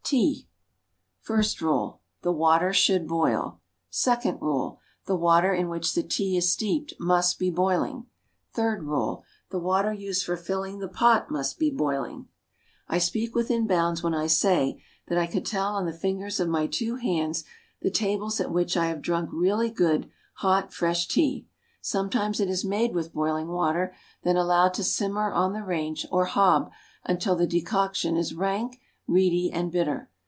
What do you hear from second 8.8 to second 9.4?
RULE.